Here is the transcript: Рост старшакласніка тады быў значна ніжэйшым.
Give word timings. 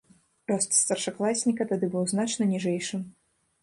Рост 0.51 0.77
старшакласніка 0.77 1.69
тады 1.75 1.93
быў 1.95 2.11
значна 2.17 2.53
ніжэйшым. 2.59 3.11